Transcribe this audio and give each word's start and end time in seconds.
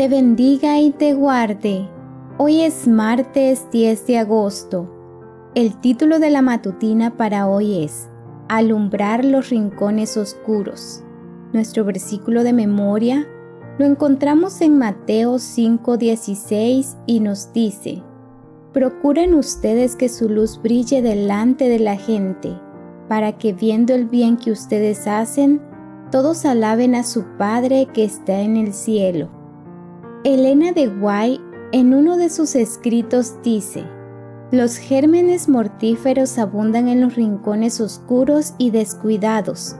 te 0.00 0.08
bendiga 0.08 0.80
y 0.80 0.92
te 0.92 1.12
guarde. 1.12 1.86
Hoy 2.38 2.62
es 2.62 2.88
martes 2.88 3.66
10 3.70 4.06
de 4.06 4.16
agosto. 4.16 4.88
El 5.54 5.78
título 5.78 6.18
de 6.18 6.30
la 6.30 6.40
matutina 6.40 7.18
para 7.18 7.46
hoy 7.46 7.84
es 7.84 8.08
Alumbrar 8.48 9.26
los 9.26 9.50
rincones 9.50 10.16
oscuros. 10.16 11.04
Nuestro 11.52 11.84
versículo 11.84 12.44
de 12.44 12.54
memoria 12.54 13.26
lo 13.78 13.84
encontramos 13.84 14.62
en 14.62 14.78
Mateo 14.78 15.38
5:16 15.38 16.96
y 17.04 17.20
nos 17.20 17.52
dice, 17.52 18.02
Procuren 18.72 19.34
ustedes 19.34 19.96
que 19.96 20.08
su 20.08 20.30
luz 20.30 20.62
brille 20.62 21.02
delante 21.02 21.68
de 21.68 21.78
la 21.78 21.96
gente, 21.96 22.58
para 23.06 23.36
que 23.36 23.52
viendo 23.52 23.92
el 23.94 24.06
bien 24.06 24.38
que 24.38 24.50
ustedes 24.50 25.06
hacen, 25.06 25.60
todos 26.10 26.46
alaben 26.46 26.94
a 26.94 27.02
su 27.02 27.22
Padre 27.36 27.86
que 27.92 28.04
está 28.04 28.40
en 28.40 28.56
el 28.56 28.72
cielo. 28.72 29.39
Elena 30.22 30.72
de 30.72 30.86
Guay 30.86 31.40
en 31.72 31.94
uno 31.94 32.18
de 32.18 32.28
sus 32.28 32.54
escritos 32.54 33.36
dice, 33.42 33.84
los 34.50 34.76
gérmenes 34.76 35.48
mortíferos 35.48 36.36
abundan 36.36 36.88
en 36.88 37.00
los 37.00 37.14
rincones 37.14 37.80
oscuros 37.80 38.52
y 38.58 38.70
descuidados. 38.70 39.76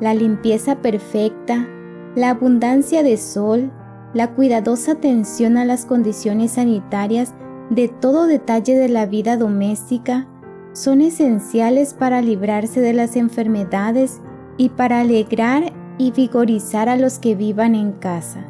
La 0.00 0.14
limpieza 0.14 0.76
perfecta, 0.76 1.68
la 2.16 2.30
abundancia 2.30 3.02
de 3.02 3.18
sol, 3.18 3.70
la 4.14 4.34
cuidadosa 4.34 4.92
atención 4.92 5.58
a 5.58 5.66
las 5.66 5.84
condiciones 5.84 6.52
sanitarias 6.52 7.34
de 7.68 7.88
todo 7.88 8.26
detalle 8.26 8.78
de 8.78 8.88
la 8.88 9.04
vida 9.04 9.36
doméstica 9.36 10.26
son 10.72 11.02
esenciales 11.02 11.92
para 11.92 12.22
librarse 12.22 12.80
de 12.80 12.94
las 12.94 13.14
enfermedades 13.14 14.22
y 14.56 14.70
para 14.70 15.00
alegrar 15.00 15.70
y 15.98 16.12
vigorizar 16.12 16.88
a 16.88 16.96
los 16.96 17.18
que 17.18 17.34
vivan 17.34 17.74
en 17.74 17.92
casa. 17.92 18.46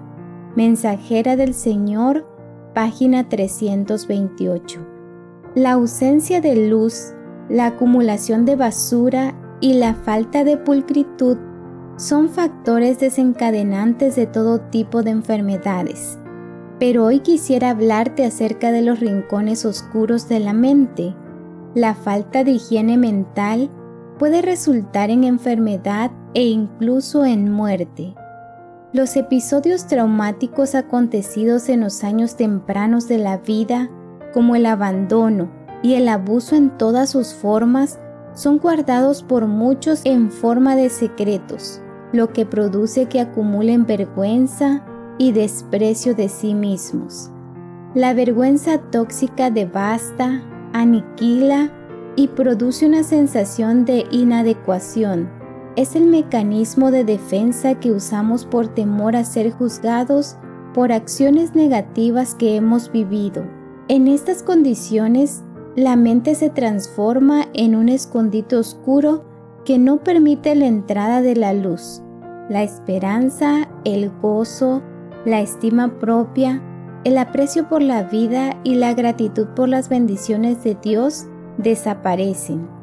Mensajera 0.55 1.35
del 1.35 1.55
Señor, 1.55 2.27
página 2.75 3.27
328. 3.27 4.81
La 5.55 5.73
ausencia 5.73 6.43
de 6.43 6.69
luz, 6.69 7.15
la 7.49 7.69
acumulación 7.69 8.45
de 8.45 8.57
basura 8.57 9.35
y 9.63 9.73
la 9.75 9.95
falta 9.95 10.45
de 10.45 10.59
pulcritud 10.59 11.39
son 11.97 12.29
factores 12.29 13.01
desencadenantes 13.01 14.15
de 14.15 14.27
todo 14.27 14.61
tipo 14.61 15.03
de 15.03 15.13
enfermedades. 15.13 16.19
Pero 16.79 17.07
hoy 17.07 17.21
quisiera 17.21 17.71
hablarte 17.71 18.27
acerca 18.27 18.73
de 18.73 18.83
los 18.83 19.01
rincones 19.01 19.65
oscuros 19.65 20.29
de 20.29 20.41
la 20.41 20.53
mente. 20.53 21.15
La 21.75 21.95
falta 21.95 22.45
de 22.45 22.51
higiene 22.51 22.99
mental 22.99 23.71
puede 24.19 24.43
resultar 24.43 25.09
en 25.09 25.25
enfermedad 25.25 26.11
e 26.35 26.45
incluso 26.45 27.25
en 27.25 27.51
muerte. 27.51 28.15
Los 28.93 29.17
episodios 29.17 29.87
traumáticos 29.87 30.75
acontecidos 30.75 31.71
en 31.71 31.81
los 31.81 32.05
años 32.05 32.37
tempranos 32.37 33.09
de 33.09 33.17
la 33.17 33.39
vida 33.39 33.91
como 34.35 34.55
el 34.55 34.67
abandono 34.67 35.51
y 35.83 35.95
el 35.95 36.09
abuso 36.09 36.57
en 36.57 36.77
todas 36.77 37.11
sus 37.11 37.33
formas, 37.33 37.99
son 38.35 38.59
guardados 38.59 39.23
por 39.23 39.47
muchos 39.47 40.03
en 40.05 40.31
forma 40.31 40.77
de 40.77 40.89
secretos, 40.89 41.81
lo 42.13 42.33
que 42.33 42.47
produce 42.47 43.07
que 43.07 43.21
acumulen 43.21 43.87
vergüenza 43.87 44.85
y 45.19 45.33
desprecio 45.33 46.15
de 46.15 46.29
sí 46.29 46.55
mismos. 46.55 47.31
La 47.95 48.15
vergüenza 48.15 48.79
tóxica 48.79 49.51
devasta, 49.51 50.43
aniquila 50.73 51.71
y 52.17 52.29
produce 52.29 52.87
una 52.87 53.03
sensación 53.03 53.85
de 53.85 54.07
inadecuación. 54.11 55.42
Es 55.75 55.97
el 55.97 56.07
mecanismo 56.07 56.91
de 56.91 57.05
defensa 57.05 57.81
que 57.81 57.93
usamos 57.93 58.45
por 58.45 58.69
temor 58.69 59.17
a 59.17 59.25
ser 59.25 59.51
juzgados 59.53 60.37
por 60.75 60.93
acciones 60.93 61.55
negativas 61.55 62.35
que 62.35 62.57
hemos 62.57 62.93
vivido. 62.93 63.45
En 63.89 64.07
estas 64.07 64.43
condiciones, 64.43 65.43
la 65.75 65.97
mente 65.97 66.35
se 66.35 66.51
transforma 66.51 67.47
en 67.55 67.75
un 67.75 67.89
escondite 67.89 68.57
oscuro 68.57 69.25
que 69.65 69.79
no 69.79 70.05
permite 70.05 70.55
la 70.55 70.67
entrada 70.67 71.23
de 71.23 71.37
la 71.37 71.55
luz. 71.55 72.03
La 72.51 72.63
esperanza, 72.63 73.69
el 73.85 74.11
gozo, 74.21 74.83
la 75.25 75.41
estima 75.41 75.99
propia, 75.99 76.63
el 77.05 77.17
aprecio 77.17 77.69
por 77.69 77.81
la 77.81 78.03
vida 78.03 78.61
y 78.63 78.75
la 78.75 78.93
gratitud 78.93 79.47
por 79.57 79.71
las 79.71 79.89
bendiciones 79.89 80.63
de 80.65 80.77
Dios 80.83 81.27
desaparecen. 81.57 82.82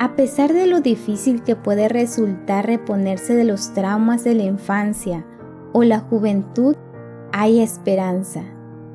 A 0.00 0.16
pesar 0.16 0.54
de 0.54 0.66
lo 0.66 0.80
difícil 0.80 1.42
que 1.42 1.56
puede 1.56 1.86
resultar 1.86 2.64
reponerse 2.64 3.34
de 3.34 3.44
los 3.44 3.74
traumas 3.74 4.24
de 4.24 4.34
la 4.34 4.44
infancia 4.44 5.26
o 5.74 5.82
la 5.82 5.98
juventud, 6.00 6.74
hay 7.32 7.60
esperanza 7.60 8.42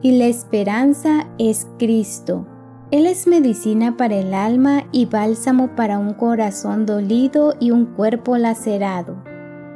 y 0.01 0.17
la 0.17 0.25
esperanza 0.25 1.27
es 1.37 1.67
Cristo. 1.77 2.47
Él 2.89 3.05
es 3.05 3.27
medicina 3.27 3.97
para 3.97 4.15
el 4.15 4.33
alma 4.33 4.85
y 4.91 5.05
bálsamo 5.05 5.75
para 5.75 5.99
un 5.99 6.15
corazón 6.15 6.87
dolido 6.87 7.53
y 7.59 7.69
un 7.69 7.85
cuerpo 7.85 8.37
lacerado. 8.37 9.15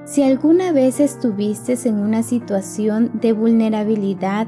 Si 0.06 0.24
alguna 0.24 0.72
vez 0.72 1.00
estuviste 1.00 1.78
en 1.88 2.00
una 2.00 2.24
situación 2.24 3.12
de 3.22 3.34
vulnerabilidad, 3.34 4.48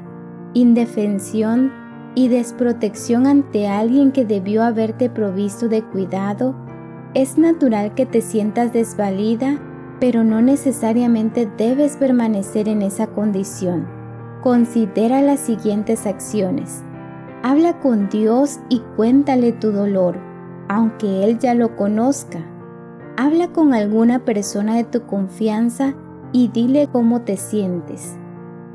indefensión 0.55 1.71
y 2.15 2.27
desprotección 2.27 3.27
ante 3.27 3.67
alguien 3.67 4.11
que 4.11 4.25
debió 4.25 4.63
haberte 4.63 5.11
provisto 5.11 5.69
de 5.69 5.83
cuidado, 5.83 6.55
es 7.13 7.37
natural 7.37 7.93
que 7.93 8.05
te 8.05 8.21
sientas 8.21 8.71
desvalida, 8.71 9.59
pero 9.99 10.23
no 10.23 10.41
necesariamente 10.41 11.49
debes 11.57 11.97
permanecer 11.97 12.67
en 12.67 12.81
esa 12.81 13.07
condición. 13.07 13.87
Considera 14.41 15.21
las 15.21 15.39
siguientes 15.39 16.07
acciones. 16.07 16.83
Habla 17.43 17.79
con 17.79 18.09
Dios 18.09 18.59
y 18.69 18.79
cuéntale 18.95 19.51
tu 19.51 19.71
dolor, 19.71 20.17
aunque 20.69 21.23
Él 21.23 21.37
ya 21.37 21.53
lo 21.53 21.75
conozca. 21.75 22.39
Habla 23.17 23.49
con 23.49 23.73
alguna 23.73 24.25
persona 24.25 24.75
de 24.75 24.85
tu 24.85 25.05
confianza 25.05 25.93
y 26.31 26.47
dile 26.47 26.87
cómo 26.91 27.21
te 27.21 27.37
sientes. 27.37 28.15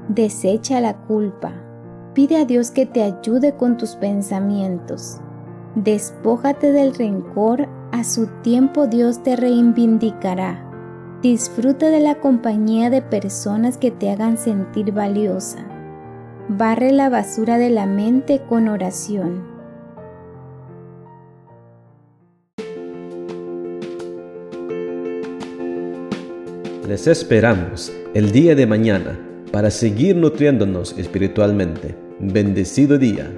Desecha 0.08 0.80
la 0.80 0.96
culpa. 1.06 1.52
Pide 2.14 2.36
a 2.36 2.44
Dios 2.44 2.70
que 2.70 2.86
te 2.86 3.02
ayude 3.02 3.56
con 3.56 3.76
tus 3.76 3.96
pensamientos. 3.96 5.20
Despójate 5.74 6.72
del 6.72 6.94
rencor, 6.94 7.68
a 7.96 8.04
su 8.04 8.26
tiempo 8.42 8.86
Dios 8.86 9.22
te 9.22 9.36
reivindicará. 9.36 10.62
Disfruta 11.22 11.88
de 11.88 12.00
la 12.00 12.16
compañía 12.16 12.90
de 12.90 13.00
personas 13.00 13.78
que 13.78 13.90
te 13.90 14.10
hagan 14.10 14.36
sentir 14.36 14.92
valiosa. 14.92 15.66
Barre 16.48 16.92
la 16.92 17.08
basura 17.08 17.56
de 17.56 17.70
la 17.70 17.86
mente 17.86 18.42
con 18.48 18.68
oración. 18.68 19.42
Les 26.86 27.06
esperamos 27.06 27.92
el 28.14 28.30
día 28.30 28.54
de 28.54 28.66
mañana 28.66 29.18
para 29.50 29.70
seguir 29.70 30.16
nutriéndonos 30.16 30.96
espiritualmente. 30.98 31.96
Bendecido 32.20 32.98
día. 32.98 33.32